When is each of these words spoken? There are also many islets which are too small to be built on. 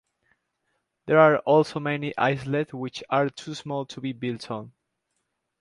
There 1.05 1.19
are 1.19 1.37
also 1.37 1.79
many 1.79 2.17
islets 2.17 2.73
which 2.73 3.03
are 3.11 3.29
too 3.29 3.53
small 3.53 3.85
to 3.85 4.01
be 4.01 4.13
built 4.13 4.49
on. 4.49 4.71